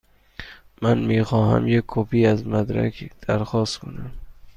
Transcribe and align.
من 0.81 0.97
می 0.99 1.23
خواهم 1.23 1.67
یک 1.67 1.83
کپی 1.87 2.25
از 2.25 2.47
مدرک 2.47 3.09
درخواست 3.27 3.77
کنم. 3.77 4.11